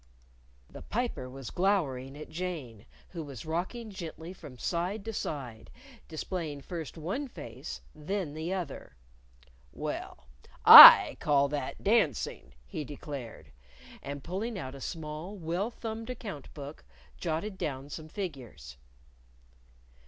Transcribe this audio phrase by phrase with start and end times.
[0.67, 5.69] The Piper was glowering at Jane, who was rocking gently from side to side,
[6.07, 8.95] displaying first one face, then the other.
[9.71, 10.25] "Well,
[10.65, 13.51] I call that dancing," he declared.
[14.01, 16.83] And pulling out a small, well thumbed account book,
[17.15, 18.77] jotted down some figures.